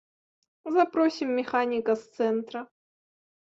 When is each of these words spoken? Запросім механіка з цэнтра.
Запросім 0.77 1.29
механіка 1.41 1.91
з 2.05 2.19
цэнтра. 2.19 2.65